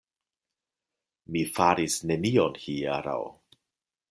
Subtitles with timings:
[1.35, 3.19] Mi faris nenion hieraŭ.